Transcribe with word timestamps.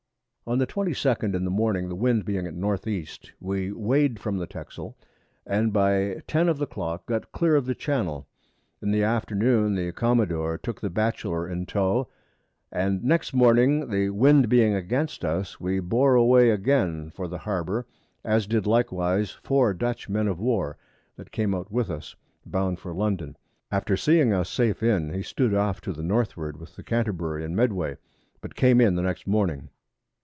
On 0.47 0.57
the 0.57 0.67
22d 0.67 1.33
in 1.33 1.45
the 1.45 1.51
Morning, 1.51 1.87
the 1.87 1.95
Wind 1.95 2.25
being 2.25 2.45
at 2.45 2.53
N. 2.55 2.77
E. 2.85 3.07
we 3.39 3.71
weigh'd 3.71 4.19
from 4.19 4.35
the 4.35 4.47
Texel, 4.47 4.97
and 5.47 5.71
by 5.71 6.21
10 6.27 6.49
of 6.49 6.57
the 6.57 6.67
Clock 6.67 7.05
got 7.05 7.31
clear 7.31 7.55
of 7.55 7.67
the 7.67 7.75
Channel. 7.75 8.27
In 8.81 8.91
the 8.91 9.01
Afternoon 9.03 9.75
the 9.75 9.93
Commodore 9.93 10.57
took 10.57 10.81
the 10.81 10.89
Batchelor 10.89 11.47
in 11.47 11.67
Towe, 11.67 12.09
and 12.69 13.01
next 13.01 13.33
Morning 13.33 13.89
the 13.91 14.09
Wind 14.09 14.49
being 14.49 14.73
against 14.73 15.23
us, 15.23 15.61
we 15.61 15.79
bore 15.79 16.15
away 16.15 16.49
again 16.49 17.11
for 17.11 17.29
the 17.29 17.37
Harbour, 17.37 17.85
as 18.25 18.45
did 18.45 18.67
likewise 18.67 19.31
4 19.43 19.73
Dutch 19.73 20.09
Men 20.09 20.27
of 20.27 20.37
War 20.41 20.75
that 21.15 21.31
came 21.31 21.55
out 21.55 21.71
with 21.71 21.89
us, 21.89 22.13
bound 22.45 22.77
for 22.77 22.93
London; 22.93 23.37
after 23.71 23.95
seeing 23.95 24.33
us 24.33 24.49
safe 24.49 24.83
in, 24.83 25.13
he 25.13 25.21
stood 25.21 25.53
off 25.53 25.79
to 25.79 25.93
the 25.93 26.03
Northward 26.03 26.57
with 26.59 26.75
the 26.75 26.83
Canterbury 26.83 27.45
and 27.45 27.55
Medway, 27.55 27.95
but 28.41 28.55
came 28.55 28.81
in 28.81 28.95
the 28.95 29.03
next 29.03 29.25
Morning. 29.25 29.69